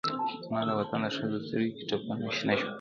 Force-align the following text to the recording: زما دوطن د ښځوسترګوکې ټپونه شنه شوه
زما 0.43 0.61
دوطن 0.69 0.99
د 1.03 1.07
ښځوسترګوکې 1.17 1.83
ټپونه 1.89 2.25
شنه 2.37 2.53
شوه 2.59 2.69